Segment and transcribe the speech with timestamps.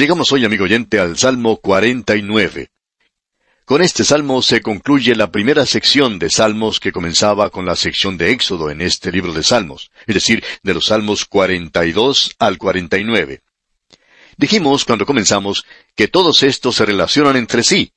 [0.00, 2.70] Llegamos hoy, amigo oyente, al Salmo 49.
[3.66, 8.16] Con este salmo se concluye la primera sección de salmos que comenzaba con la sección
[8.16, 13.42] de Éxodo en este libro de salmos, es decir, de los salmos 42 al 49.
[14.38, 17.92] Dijimos cuando comenzamos que todos estos se relacionan entre sí.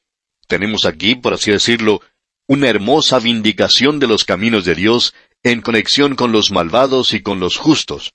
[0.47, 2.02] Tenemos aquí, por así decirlo,
[2.47, 7.39] una hermosa vindicación de los caminos de Dios en conexión con los malvados y con
[7.39, 8.13] los justos.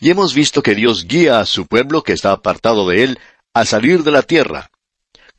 [0.00, 3.18] Y hemos visto que Dios guía a su pueblo que está apartado de él
[3.54, 4.70] a salir de la tierra,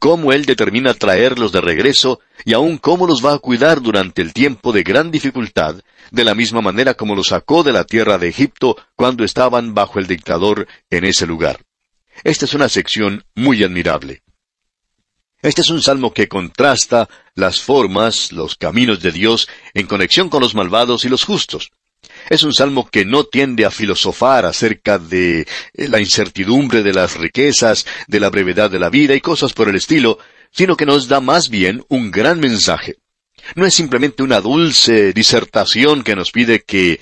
[0.04, 4.34] cómo Él determina traerlos de regreso y aún cómo los va a cuidar durante el
[4.34, 5.78] tiempo de gran dificultad,
[6.12, 10.00] de la misma manera como los sacó de la tierra de Egipto cuando estaban bajo
[10.00, 11.62] el dictador en ese lugar.
[12.24, 14.24] Esta es una sección muy admirable.
[15.42, 20.42] Este es un salmo que contrasta las formas, los caminos de Dios en conexión con
[20.42, 21.72] los malvados y los justos.
[22.30, 27.18] Es un salmo que no tiende a filosofar acerca de eh, la incertidumbre de las
[27.18, 30.20] riquezas, de la brevedad de la vida y cosas por el estilo,
[30.52, 32.96] sino que nos da más bien un gran mensaje.
[33.56, 37.00] No es simplemente una dulce disertación que nos pide que eh,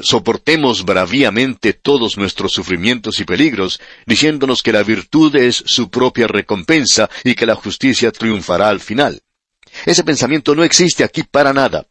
[0.00, 7.08] soportemos braviamente todos nuestros sufrimientos y peligros, diciéndonos que la virtud es su propia recompensa
[7.24, 9.22] y que la justicia triunfará al final.
[9.86, 11.86] Ese pensamiento no existe aquí para nada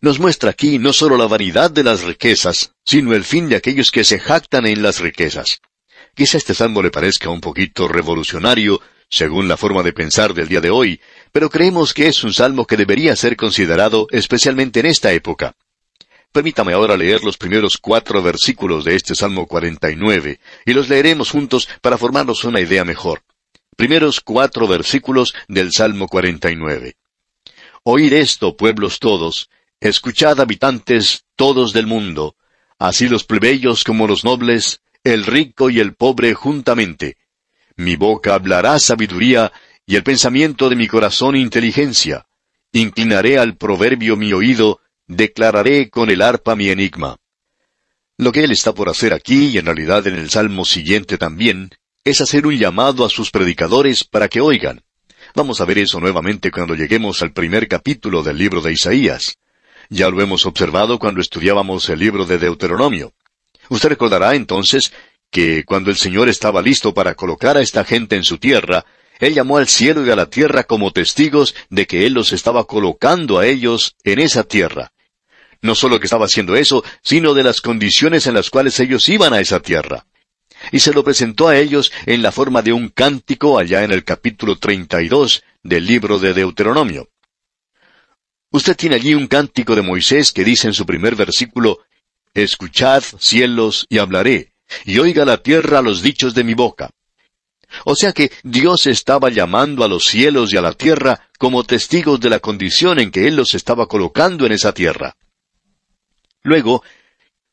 [0.00, 3.90] nos muestra aquí no solo la vanidad de las riquezas, sino el fin de aquellos
[3.90, 5.60] que se jactan en las riquezas.
[6.14, 10.60] Quizá este salmo le parezca un poquito revolucionario, según la forma de pensar del día
[10.60, 11.00] de hoy,
[11.32, 15.54] pero creemos que es un salmo que debería ser considerado especialmente en esta época.
[16.32, 21.68] Permítame ahora leer los primeros cuatro versículos de este Salmo 49, y los leeremos juntos
[21.80, 23.22] para formarnos una idea mejor.
[23.76, 26.96] Primeros cuatro versículos del Salmo 49.
[27.84, 29.48] Oíd esto, pueblos todos,
[29.80, 32.36] Escuchad habitantes todos del mundo,
[32.78, 37.18] así los plebeyos como los nobles, el rico y el pobre juntamente.
[37.76, 39.52] Mi boca hablará sabiduría,
[39.84, 42.26] y el pensamiento de mi corazón inteligencia.
[42.72, 47.18] Inclinaré al proverbio mi oído, declararé con el arpa mi enigma.
[48.16, 51.70] Lo que él está por hacer aquí, y en realidad en el salmo siguiente también,
[52.02, 54.82] es hacer un llamado a sus predicadores para que oigan.
[55.34, 59.36] Vamos a ver eso nuevamente cuando lleguemos al primer capítulo del libro de Isaías.
[59.88, 63.12] Ya lo hemos observado cuando estudiábamos el libro de Deuteronomio.
[63.68, 64.92] Usted recordará entonces
[65.30, 68.84] que cuando el Señor estaba listo para colocar a esta gente en su tierra,
[69.18, 72.64] Él llamó al cielo y a la tierra como testigos de que Él los estaba
[72.64, 74.92] colocando a ellos en esa tierra.
[75.62, 79.32] No solo que estaba haciendo eso, sino de las condiciones en las cuales ellos iban
[79.32, 80.06] a esa tierra.
[80.72, 84.04] Y se lo presentó a ellos en la forma de un cántico allá en el
[84.04, 87.08] capítulo 32 del libro de Deuteronomio.
[88.56, 91.80] Usted tiene allí un cántico de Moisés que dice en su primer versículo,
[92.32, 94.54] Escuchad, cielos, y hablaré,
[94.86, 96.88] y oiga la tierra los dichos de mi boca.
[97.84, 102.18] O sea que Dios estaba llamando a los cielos y a la tierra como testigos
[102.18, 105.14] de la condición en que Él los estaba colocando en esa tierra.
[106.42, 106.82] Luego,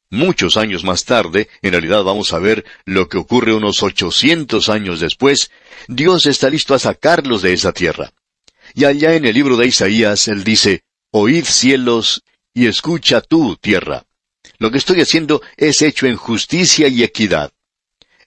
[0.10, 5.02] muchos años más tarde, en realidad vamos a ver lo que ocurre unos ochocientos años
[5.02, 5.52] después,
[5.90, 8.14] Dios está listo a sacarlos de esa tierra.
[8.74, 10.86] Y allá en el libro de Isaías él dice,
[11.16, 12.24] Oíd cielos
[12.56, 14.04] y escucha tú tierra.
[14.58, 17.52] Lo que estoy haciendo es hecho en justicia y equidad.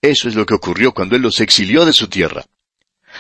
[0.00, 2.44] Eso es lo que ocurrió cuando Él los exilió de su tierra.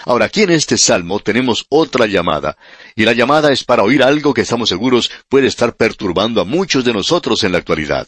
[0.04, 2.56] Ahora, aquí en este salmo tenemos otra llamada,
[2.94, 6.84] y la llamada es para oír algo que estamos seguros puede estar perturbando a muchos
[6.84, 8.06] de nosotros en la actualidad.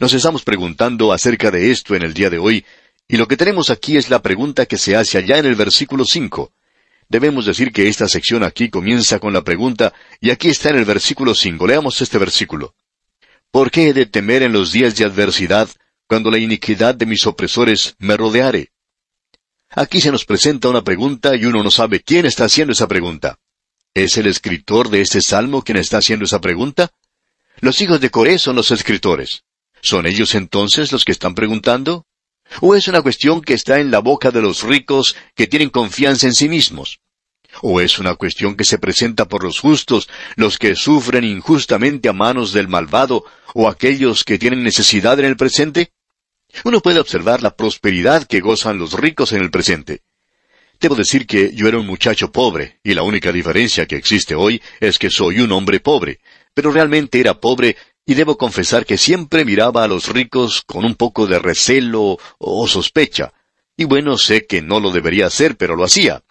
[0.00, 2.66] Nos estamos preguntando acerca de esto en el día de hoy,
[3.06, 6.04] y lo que tenemos aquí es la pregunta que se hace allá en el versículo
[6.04, 6.50] 5.
[7.10, 10.84] Debemos decir que esta sección aquí comienza con la pregunta, y aquí está en el
[10.84, 11.66] versículo 5.
[11.66, 12.76] Leamos este versículo.
[13.50, 15.68] ¿Por qué he de temer en los días de adversidad,
[16.06, 18.70] cuando la iniquidad de mis opresores me rodeare?
[19.70, 23.40] Aquí se nos presenta una pregunta y uno no sabe quién está haciendo esa pregunta.
[23.92, 26.90] ¿Es el escritor de este salmo quien está haciendo esa pregunta?
[27.58, 29.42] Los hijos de Coré son los escritores.
[29.82, 32.06] ¿Son ellos entonces los que están preguntando?
[32.60, 36.26] ¿O es una cuestión que está en la boca de los ricos que tienen confianza
[36.26, 37.00] en sí mismos?
[37.62, 42.12] ¿O es una cuestión que se presenta por los justos, los que sufren injustamente a
[42.12, 43.24] manos del malvado,
[43.54, 45.92] o aquellos que tienen necesidad en el presente?
[46.64, 50.02] Uno puede observar la prosperidad que gozan los ricos en el presente.
[50.80, 54.62] Debo decir que yo era un muchacho pobre, y la única diferencia que existe hoy
[54.80, 56.20] es que soy un hombre pobre,
[56.54, 57.76] pero realmente era pobre
[58.06, 62.66] y debo confesar que siempre miraba a los ricos con un poco de recelo o
[62.66, 63.32] sospecha.
[63.76, 66.22] Y bueno, sé que no lo debería hacer, pero lo hacía.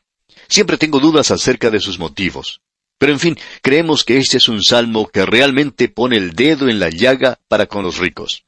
[0.49, 2.61] Siempre tengo dudas acerca de sus motivos.
[2.97, 6.79] Pero en fin, creemos que este es un salmo que realmente pone el dedo en
[6.79, 8.43] la llaga para con los ricos.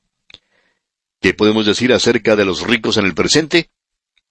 [1.21, 3.69] ¿Qué podemos decir acerca de los ricos en el presente?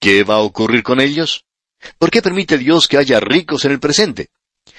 [0.00, 1.44] ¿qué va a ocurrir con ellos?
[1.98, 4.30] ¿Por qué permite Dios que haya ricos en el presente?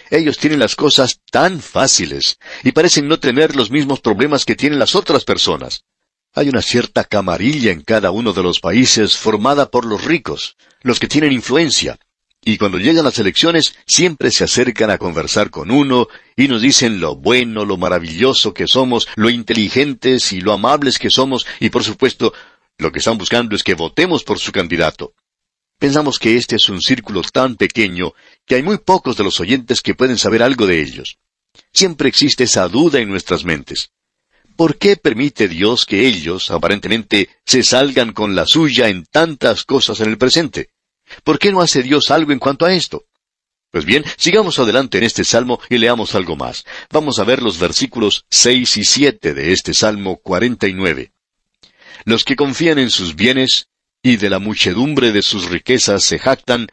[0.10, 4.80] Ellos tienen las cosas tan fáciles y parecen no tener los mismos problemas que tienen
[4.80, 5.86] las otras personas.
[6.34, 11.00] Hay una cierta camarilla en cada uno de los países formada por los ricos, los
[11.00, 11.98] que tienen influencia,
[12.44, 17.00] y cuando llegan las elecciones siempre se acercan a conversar con uno y nos dicen
[17.00, 21.84] lo bueno, lo maravilloso que somos, lo inteligentes y lo amables que somos, y por
[21.84, 22.34] supuesto,
[22.80, 25.14] lo que están buscando es que votemos por su candidato.
[25.78, 28.14] Pensamos que este es un círculo tan pequeño
[28.46, 31.20] que hay muy pocos de los oyentes que pueden saber algo de ellos.
[31.72, 33.92] Siempre existe esa duda en nuestras mentes.
[34.56, 40.00] ¿Por qué permite Dios que ellos, aparentemente, se salgan con la suya en tantas cosas
[40.02, 40.70] en el presente?
[41.24, 43.06] ¿Por qué no hace Dios algo en cuanto a esto?
[43.72, 46.66] Pues bien, sigamos adelante en este salmo y leamos algo más.
[46.92, 51.14] Vamos a ver los versículos seis y siete de este salmo cuarenta y nueve.
[52.04, 53.68] Los que confían en sus bienes
[54.04, 56.68] y de la muchedumbre de sus riquezas se jactan,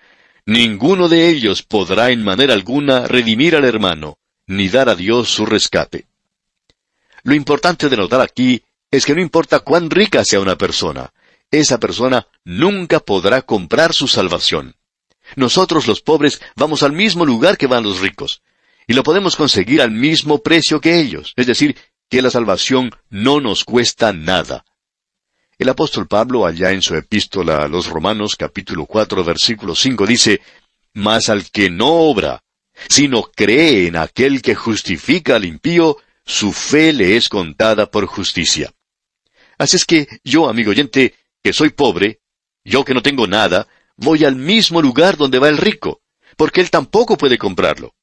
[0.44, 5.46] ninguno de ellos podrá en manera alguna redimir al hermano, ni dar a Dios su
[5.46, 6.06] rescate.
[7.22, 11.12] Lo importante de notar aquí es que no importa cuán rica sea una persona,
[11.50, 14.76] esa persona nunca podrá comprar su salvación.
[15.36, 18.42] Nosotros los pobres vamos al mismo lugar que van los ricos,
[18.86, 21.76] y lo podemos conseguir al mismo precio que ellos, es decir,
[22.08, 24.64] que la salvación no nos cuesta nada.
[25.58, 30.40] El apóstol Pablo, allá en su epístola a los Romanos capítulo 4 versículo 5 dice,
[30.94, 32.42] Mas al que no obra,
[32.88, 38.72] sino cree en aquel que justifica al impío, su fe le es contada por justicia.
[39.58, 42.20] Así es que yo, amigo oyente, que soy pobre,
[42.64, 46.00] yo que no tengo nada, voy al mismo lugar donde va el rico,
[46.36, 47.94] porque él tampoco puede comprarlo.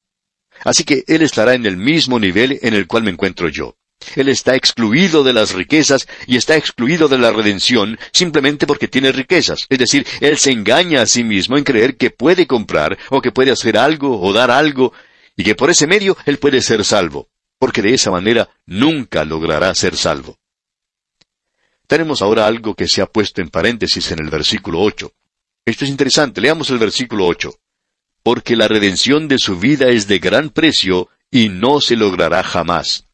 [0.64, 3.76] Así que él estará en el mismo nivel en el cual me encuentro yo.
[4.14, 9.10] Él está excluido de las riquezas y está excluido de la redención simplemente porque tiene
[9.10, 9.66] riquezas.
[9.68, 13.32] Es decir, él se engaña a sí mismo en creer que puede comprar o que
[13.32, 14.92] puede hacer algo o dar algo
[15.36, 17.28] y que por ese medio él puede ser salvo,
[17.58, 20.38] porque de esa manera nunca logrará ser salvo.
[21.86, 25.12] Tenemos ahora algo que se ha puesto en paréntesis en el versículo 8.
[25.64, 27.52] Esto es interesante, leamos el versículo 8.
[28.22, 33.06] Porque la redención de su vida es de gran precio y no se logrará jamás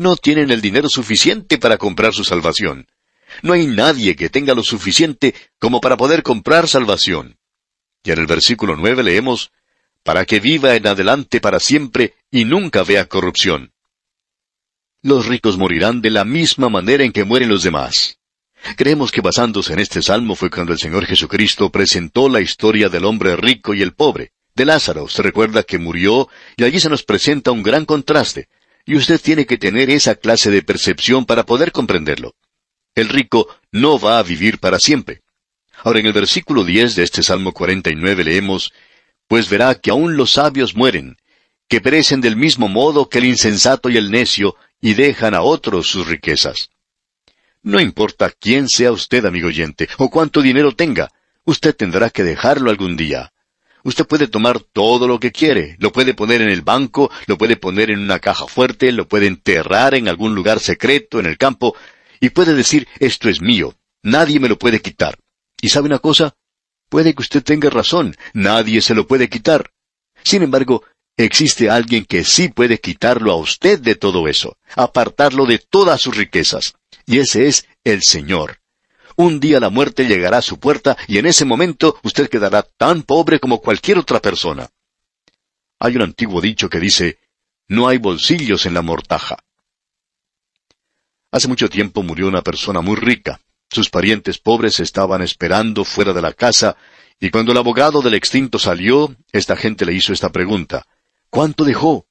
[0.00, 2.88] no tienen el dinero suficiente para comprar su salvación.
[3.42, 7.38] No hay nadie que tenga lo suficiente como para poder comprar salvación.
[8.02, 9.52] Y en el versículo nueve leemos,
[10.02, 13.74] para que viva en adelante para siempre y nunca vea corrupción.
[15.02, 18.18] Los ricos morirán de la misma manera en que mueren los demás.
[18.76, 23.06] Creemos que basándose en este salmo fue cuando el Señor Jesucristo presentó la historia del
[23.06, 24.32] hombre rico y el pobre.
[24.54, 28.48] De Lázaro, se recuerda que murió y allí se nos presenta un gran contraste.
[28.84, 32.34] Y usted tiene que tener esa clase de percepción para poder comprenderlo.
[32.94, 35.22] El rico no va a vivir para siempre.
[35.82, 38.70] Ahora en el versículo 10 de este Salmo 49 leemos,
[39.28, 41.16] Pues verá que aún los sabios mueren,
[41.68, 45.88] que perecen del mismo modo que el insensato y el necio, y dejan a otros
[45.88, 46.70] sus riquezas.
[47.62, 51.10] No importa quién sea usted, amigo oyente, o cuánto dinero tenga,
[51.44, 53.32] usted tendrá que dejarlo algún día.
[53.82, 57.56] Usted puede tomar todo lo que quiere, lo puede poner en el banco, lo puede
[57.56, 61.74] poner en una caja fuerte, lo puede enterrar en algún lugar secreto en el campo,
[62.20, 65.18] y puede decir, esto es mío, nadie me lo puede quitar.
[65.60, 66.34] ¿Y sabe una cosa?
[66.88, 69.70] Puede que usted tenga razón, nadie se lo puede quitar.
[70.22, 70.84] Sin embargo,
[71.24, 76.16] existe alguien que sí puede quitarlo a usted de todo eso, apartarlo de todas sus
[76.16, 76.74] riquezas,
[77.06, 78.60] y ese es el Señor.
[79.16, 83.02] Un día la muerte llegará a su puerta y en ese momento usted quedará tan
[83.02, 84.70] pobre como cualquier otra persona.
[85.78, 87.18] Hay un antiguo dicho que dice,
[87.68, 89.38] no hay bolsillos en la mortaja.
[91.32, 93.40] Hace mucho tiempo murió una persona muy rica.
[93.70, 96.76] Sus parientes pobres estaban esperando fuera de la casa,
[97.20, 100.86] y cuando el abogado del extinto salió, esta gente le hizo esta pregunta,
[101.30, 102.06] ¿Cuánto dejó?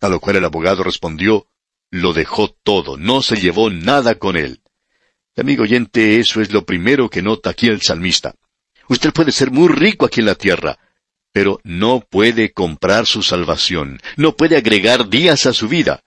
[0.00, 1.46] A lo cual el abogado respondió,
[1.90, 4.60] Lo dejó todo, no se llevó nada con él.
[5.36, 8.34] Amigo oyente, eso es lo primero que nota aquí el salmista.
[8.88, 10.78] Usted puede ser muy rico aquí en la tierra,
[11.32, 16.02] pero no puede comprar su salvación, no puede agregar días a su vida.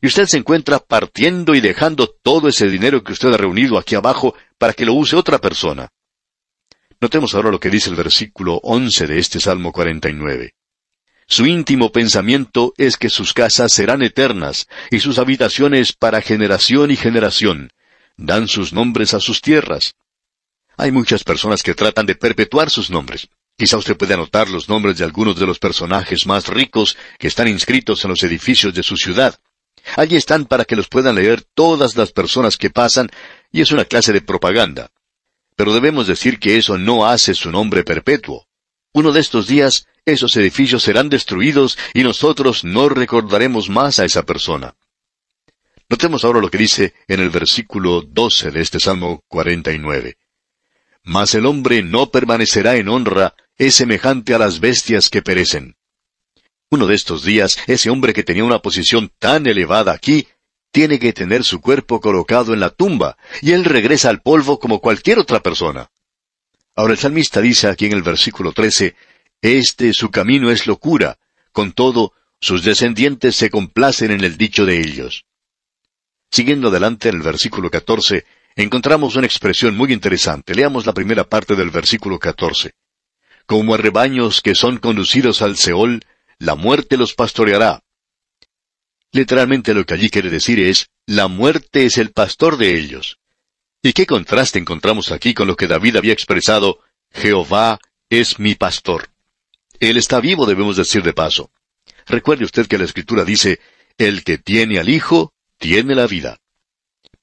[0.00, 3.96] Y usted se encuentra partiendo y dejando todo ese dinero que usted ha reunido aquí
[3.96, 5.88] abajo para que lo use otra persona.
[7.00, 10.54] Notemos ahora lo que dice el versículo once de este Salmo 49.
[11.30, 16.96] Su íntimo pensamiento es que sus casas serán eternas y sus habitaciones para generación y
[16.96, 17.70] generación
[18.16, 19.94] dan sus nombres a sus tierras.
[20.76, 23.28] Hay muchas personas que tratan de perpetuar sus nombres.
[23.56, 27.46] Quizá usted pueda anotar los nombres de algunos de los personajes más ricos que están
[27.46, 29.38] inscritos en los edificios de su ciudad.
[29.96, 33.10] Allí están para que los puedan leer todas las personas que pasan,
[33.52, 34.90] y es una clase de propaganda.
[35.56, 38.47] pero debemos decir que eso no hace su nombre perpetuo.
[38.98, 44.24] Uno de estos días, esos edificios serán destruidos y nosotros no recordaremos más a esa
[44.24, 44.74] persona.
[45.88, 50.18] Notemos ahora lo que dice en el versículo 12 de este Salmo 49.
[51.04, 55.76] Mas el hombre no permanecerá en honra, es semejante a las bestias que perecen.
[56.68, 60.26] Uno de estos días, ese hombre que tenía una posición tan elevada aquí,
[60.72, 64.80] tiene que tener su cuerpo colocado en la tumba, y él regresa al polvo como
[64.80, 65.88] cualquier otra persona.
[66.78, 68.94] Ahora el salmista dice aquí en el versículo 13,
[69.42, 71.18] Este su camino es locura,
[71.50, 75.24] con todo, sus descendientes se complacen en el dicho de ellos.
[76.30, 80.54] Siguiendo adelante en el versículo 14, encontramos una expresión muy interesante.
[80.54, 82.70] Leamos la primera parte del versículo 14.
[83.44, 86.04] Como a rebaños que son conducidos al Seol,
[86.38, 87.82] la muerte los pastoreará.
[89.10, 93.18] Literalmente lo que allí quiere decir es, la muerte es el pastor de ellos.
[93.82, 96.80] ¿Y qué contraste encontramos aquí con lo que David había expresado,
[97.12, 97.78] Jehová
[98.10, 99.08] es mi pastor?
[99.78, 101.50] Él está vivo, debemos decir de paso.
[102.06, 103.60] Recuerde usted que la Escritura dice,
[103.96, 106.40] el que tiene al Hijo, tiene la vida.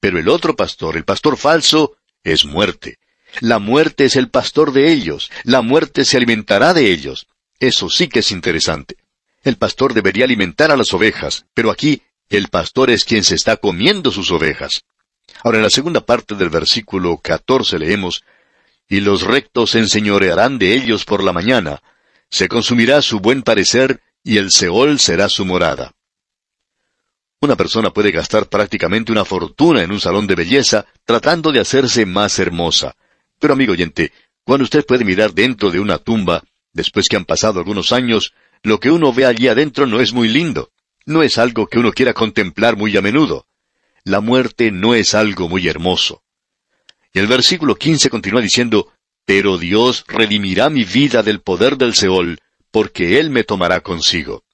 [0.00, 2.98] Pero el otro pastor, el pastor falso, es muerte.
[3.40, 5.30] La muerte es el pastor de ellos.
[5.44, 7.26] La muerte se alimentará de ellos.
[7.58, 8.96] Eso sí que es interesante.
[9.42, 13.56] El pastor debería alimentar a las ovejas, pero aquí el pastor es quien se está
[13.56, 14.84] comiendo sus ovejas.
[15.42, 18.24] Ahora en la segunda parte del versículo 14 leemos,
[18.88, 21.82] Y los rectos se enseñorearán de ellos por la mañana,
[22.30, 25.92] se consumirá su buen parecer, y el Seol será su morada.
[27.40, 32.06] Una persona puede gastar prácticamente una fortuna en un salón de belleza tratando de hacerse
[32.06, 32.96] más hermosa.
[33.38, 34.12] Pero amigo oyente,
[34.42, 38.80] cuando usted puede mirar dentro de una tumba, después que han pasado algunos años, lo
[38.80, 40.70] que uno ve allí adentro no es muy lindo.
[41.04, 43.46] No es algo que uno quiera contemplar muy a menudo.
[44.06, 46.22] La muerte no es algo muy hermoso.
[47.12, 48.92] Y el versículo 15 continúa diciendo,
[49.24, 52.38] Pero Dios redimirá mi vida del poder del Seol,
[52.70, 54.44] porque Él me tomará consigo.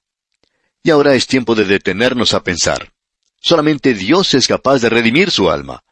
[0.81, 2.93] Y ahora es tiempo de detenernos a pensar.
[3.39, 5.83] Solamente Dios es capaz de redimir su alma.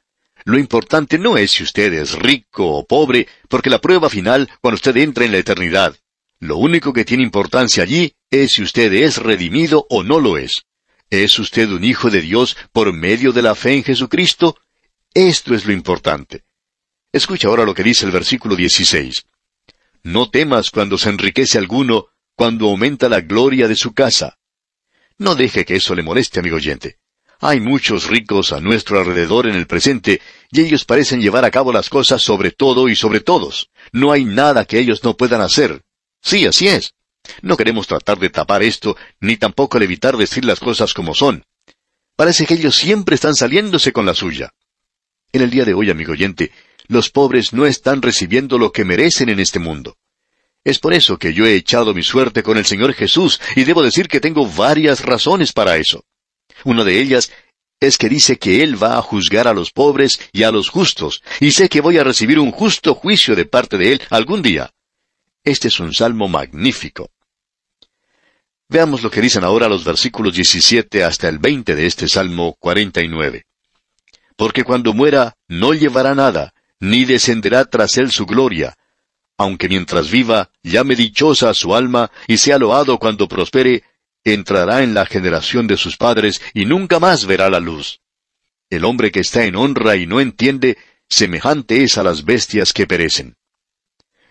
[0.44, 4.78] Lo importante no es si usted es rico o pobre, porque la prueba final, cuando
[4.78, 5.96] usted entra en la eternidad,
[6.40, 10.64] lo único que tiene importancia allí es si usted es redimido o no lo es.
[11.12, 14.58] ¿Es usted un hijo de Dios por medio de la fe en Jesucristo?
[15.14, 16.46] Esto es lo importante.
[17.12, 19.26] Escucha ahora lo que dice el versículo 16.
[20.04, 24.38] No temas cuando se enriquece alguno, cuando aumenta la gloria de su casa.
[25.18, 26.96] No deje que eso le moleste, amigo oyente.
[27.42, 31.74] Hay muchos ricos a nuestro alrededor en el presente, y ellos parecen llevar a cabo
[31.74, 33.70] las cosas sobre todo y sobre todos.
[33.92, 35.84] No hay nada que ellos no puedan hacer.
[36.22, 36.94] Sí, así es.
[37.42, 41.44] No queremos tratar de tapar esto, ni tampoco evitar decir las cosas como son.
[42.16, 44.54] Parece que ellos siempre están saliéndose con la suya.
[45.32, 46.52] En el día de hoy, amigo oyente,
[46.88, 49.98] los pobres no están recibiendo lo que merecen en este mundo.
[50.64, 53.82] Es por eso que yo he echado mi suerte con el Señor Jesús, y debo
[53.82, 56.04] decir que tengo varias razones para eso.
[56.64, 57.32] Una de ellas
[57.80, 61.24] es que dice que Él va a juzgar a los pobres y a los justos,
[61.40, 64.72] y sé que voy a recibir un justo juicio de parte de Él algún día.
[65.44, 67.10] Este es un salmo magnífico.
[68.70, 73.46] Veamos lo que dicen ahora los versículos 17 hasta el 20 de este Salmo 49.
[74.36, 78.78] Porque cuando muera no llevará nada, ni descenderá tras él su gloria,
[79.38, 83.84] aunque mientras viva, llame dichosa su alma y sea loado cuando prospere,
[84.24, 88.02] entrará en la generación de sus padres y nunca más verá la luz.
[88.70, 90.78] El hombre que está en honra y no entiende,
[91.10, 93.36] semejante es a las bestias que perecen.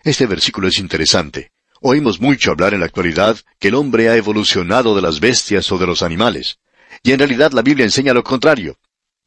[0.03, 1.51] Este versículo es interesante.
[1.81, 5.77] Oímos mucho hablar en la actualidad que el hombre ha evolucionado de las bestias o
[5.77, 6.59] de los animales.
[7.03, 8.77] Y en realidad la Biblia enseña lo contrario.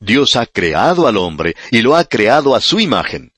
[0.00, 3.32] Dios ha creado al hombre y lo ha creado a su imagen.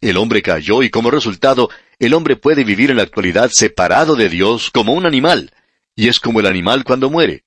[0.00, 4.28] El hombre cayó y como resultado el hombre puede vivir en la actualidad separado de
[4.28, 5.52] Dios como un animal,
[5.94, 7.44] y es como el animal cuando muere.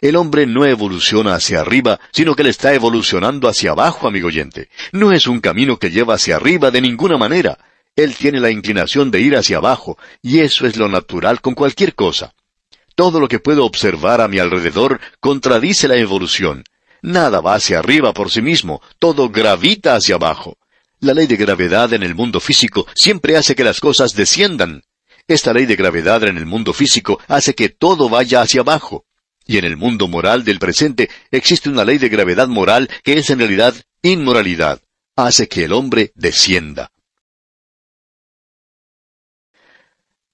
[0.00, 4.68] El hombre no evoluciona hacia arriba, sino que le está evolucionando hacia abajo, amigo oyente.
[4.92, 7.58] No es un camino que lleva hacia arriba de ninguna manera.
[7.96, 11.94] Él tiene la inclinación de ir hacia abajo, y eso es lo natural con cualquier
[11.94, 12.34] cosa.
[12.96, 16.64] Todo lo que puedo observar a mi alrededor contradice la evolución.
[17.02, 20.58] Nada va hacia arriba por sí mismo, todo gravita hacia abajo.
[21.00, 24.82] La ley de gravedad en el mundo físico siempre hace que las cosas desciendan.
[25.28, 29.04] Esta ley de gravedad en el mundo físico hace que todo vaya hacia abajo.
[29.46, 33.28] Y en el mundo moral del presente existe una ley de gravedad moral que es
[33.30, 34.80] en realidad inmoralidad.
[35.14, 36.90] Hace que el hombre descienda.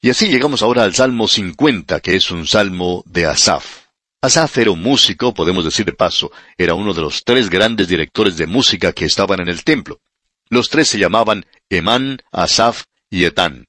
[0.02, 3.84] Y así llegamos ahora al Salmo 50, que es un salmo de Asaf.
[4.22, 8.38] Asaf era un músico, podemos decir de paso, era uno de los tres grandes directores
[8.38, 10.00] de música que estaban en el templo.
[10.48, 13.66] Los tres se llamaban Emán, Asaf y Etán.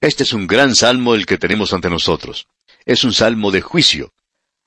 [0.00, 2.48] Este es un gran salmo el que tenemos ante nosotros.
[2.84, 4.12] Es un salmo de juicio.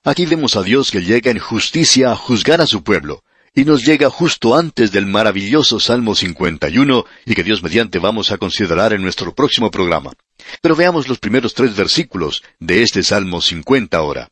[0.06, 3.22] Aquí vemos a Dios que llega en justicia a juzgar a su pueblo,
[3.54, 8.38] y nos llega justo antes del maravilloso Salmo 51 y que Dios mediante vamos a
[8.38, 10.14] considerar en nuestro próximo programa.
[10.62, 14.29] Pero veamos los primeros tres versículos de este Salmo 50 ahora.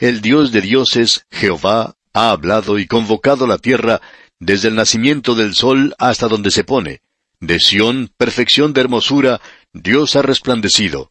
[0.00, 4.00] El Dios de dioses, Jehová, ha hablado y convocado la tierra
[4.38, 7.00] desde el nacimiento del sol hasta donde se pone.
[7.40, 9.40] De Sión, perfección de hermosura,
[9.72, 11.10] Dios ha resplandecido.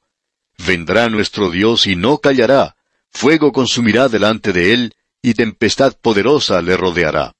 [0.57, 2.75] Vendrá nuestro Dios y no callará,
[3.09, 7.35] fuego consumirá delante de él, y tempestad poderosa le rodeará.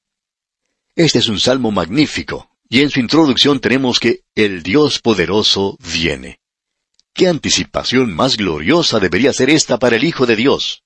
[0.94, 6.41] Este es un salmo magnífico, y en su introducción tenemos que el Dios poderoso viene.
[7.14, 10.82] ¿Qué anticipación más gloriosa debería ser esta para el Hijo de Dios?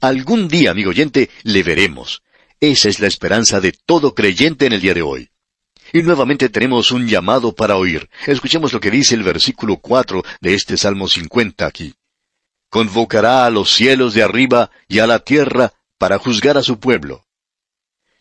[0.00, 2.22] Algún día, amigo oyente, le veremos.
[2.58, 5.30] Esa es la esperanza de todo creyente en el día de hoy.
[5.92, 8.10] Y nuevamente tenemos un llamado para oír.
[8.26, 11.94] Escuchemos lo que dice el versículo cuatro de este Salmo 50 aquí.
[12.68, 17.24] Convocará a los cielos de arriba y a la tierra para juzgar a su pueblo.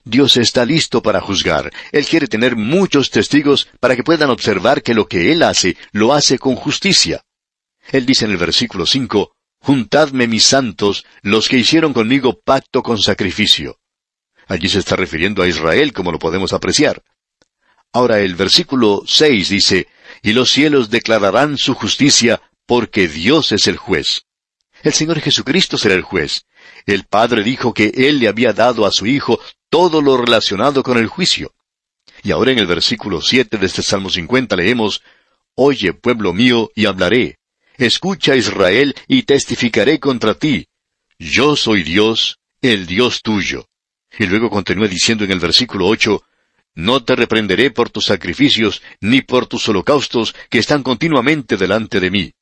[0.06, 1.74] Dios está listo para juzgar.
[1.92, 6.14] Él quiere tener muchos testigos para que puedan observar que lo que Él hace, lo
[6.14, 7.24] hace con justicia.
[7.92, 12.98] Él dice en el versículo 5, Juntadme mis santos, los que hicieron conmigo pacto con
[12.98, 13.80] sacrificio.
[14.48, 17.04] Allí se está refiriendo a Israel, como lo podemos apreciar.
[17.92, 19.88] Ahora el versículo 6 dice,
[20.22, 24.24] Y los cielos declararán su justicia, porque Dios es el juez.
[24.84, 26.46] El Señor Jesucristo será el juez.
[26.86, 29.40] El Padre dijo que Él le había dado a su Hijo
[29.70, 31.54] todo lo relacionado con el juicio.
[32.24, 35.02] Y ahora en el versículo siete de este Salmo 50 leemos,
[35.56, 37.37] Oye, pueblo mío, y hablaré.
[37.78, 40.68] Escucha, Israel, y testificaré contra ti.
[41.20, 43.70] Yo soy Dios, el Dios tuyo.
[44.18, 46.24] Y luego continúa diciendo en el versículo ocho,
[46.74, 52.12] No te reprenderé por tus sacrificios, ni por tus holocaustos, que están continuamente delante de
[52.12, 52.34] mí.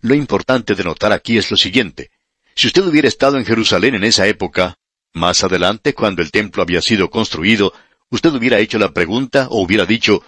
[0.00, 2.10] Lo importante de notar aquí es lo siguiente.
[2.54, 4.78] Si usted hubiera estado en Jerusalén en esa época,
[5.12, 7.72] más adelante, cuando el templo había sido construido,
[8.10, 10.22] usted hubiera hecho la pregunta o hubiera dicho,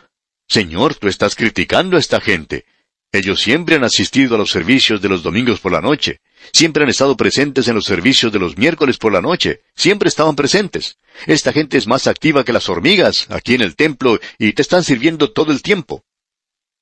[0.49, 2.65] Señor, tú estás criticando a esta gente.
[3.11, 6.21] Ellos siempre han asistido a los servicios de los domingos por la noche,
[6.53, 10.37] siempre han estado presentes en los servicios de los miércoles por la noche, siempre estaban
[10.37, 10.99] presentes.
[11.27, 14.85] Esta gente es más activa que las hormigas aquí en el templo y te están
[14.85, 16.05] sirviendo todo el tiempo.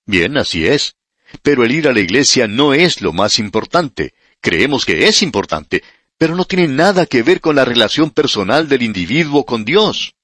[0.05, 0.97] Bien, así es.
[1.43, 4.15] Pero el ir a la iglesia no es lo más importante.
[4.41, 5.83] Creemos que es importante,
[6.19, 10.15] pero no tiene nada que ver con la relación personal del individuo con Dios.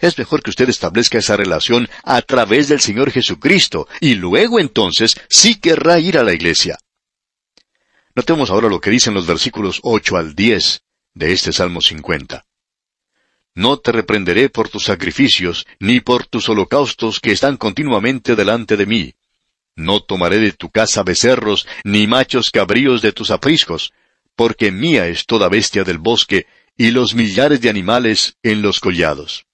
[0.00, 5.16] Es mejor que usted establezca esa relación a través del Señor Jesucristo, y luego entonces
[5.28, 6.78] sí querrá ir a la iglesia.
[8.14, 10.82] Notemos ahora lo que dicen los versículos 8 al 10
[11.14, 12.44] de este Salmo 50.
[13.54, 18.86] No te reprenderé por tus sacrificios, ni por tus holocaustos que están continuamente delante de
[18.86, 19.14] mí.
[19.74, 23.92] No tomaré de tu casa becerros, ni machos cabríos de tus apriscos,
[24.34, 29.46] porque mía es toda bestia del bosque, y los millares de animales en los collados.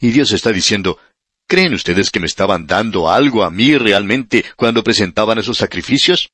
[0.00, 0.98] Y Dios está diciendo,
[1.46, 6.30] ¿creen ustedes que me estaban dando algo a mí realmente cuando presentaban esos sacrificios?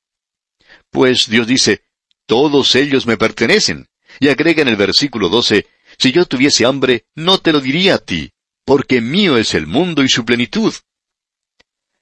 [0.91, 1.85] Pues Dios dice,
[2.27, 3.89] todos ellos me pertenecen.
[4.21, 5.67] Y agrega en el versículo 12,
[5.99, 8.33] si yo tuviese hambre, no te lo diría a ti,
[8.65, 10.75] porque mío es el mundo y su plenitud.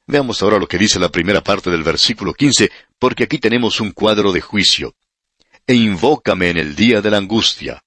[0.06, 3.92] Veamos ahora lo que dice la primera parte del versículo 15, porque aquí tenemos un
[3.92, 4.96] cuadro de juicio.
[5.66, 7.84] E invócame en el día de la angustia.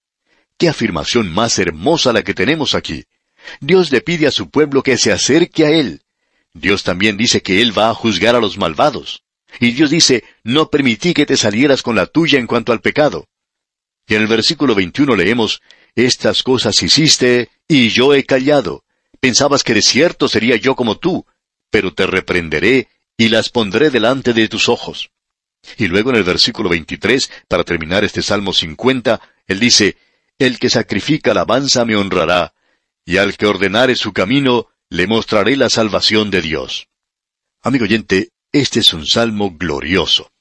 [0.57, 3.03] Qué afirmación más hermosa la que tenemos aquí.
[3.59, 6.01] Dios le pide a su pueblo que se acerque a Él.
[6.53, 9.23] Dios también dice que Él va a juzgar a los malvados.
[9.59, 13.27] Y Dios dice, no permití que te salieras con la tuya en cuanto al pecado.
[14.07, 15.61] Y en el versículo 21 leemos,
[15.95, 18.83] Estas cosas hiciste, y yo he callado.
[19.19, 21.25] Pensabas que de cierto sería yo como tú,
[21.69, 25.11] pero te reprenderé y las pondré delante de tus ojos.
[25.77, 29.97] Y luego en el versículo 23, para terminar este Salmo 50, él dice,
[30.37, 32.53] El que sacrifica alabanza me honrará,
[33.05, 36.87] y al que ordenare su camino, le mostraré la salvación de Dios.
[37.61, 40.31] Amigo oyente, este es un salmo glorioso.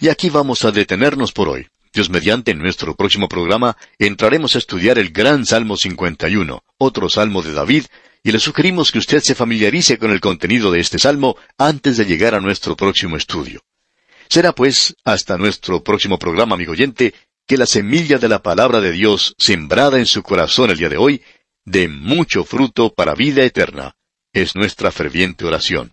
[0.00, 1.66] Y aquí vamos a detenernos por hoy.
[1.92, 7.42] Dios mediante en nuestro próximo programa entraremos a estudiar el gran Salmo 51, otro salmo
[7.42, 7.84] de David,
[8.22, 12.06] y le sugerimos que usted se familiarice con el contenido de este salmo antes de
[12.06, 13.62] llegar a nuestro próximo estudio.
[14.28, 17.12] Será pues, hasta nuestro próximo programa, amigo oyente,
[17.46, 20.96] que la semilla de la palabra de Dios, sembrada en su corazón el día de
[20.96, 21.22] hoy,
[21.64, 23.96] dé mucho fruto para vida eterna.
[24.32, 25.92] Es nuestra ferviente oración.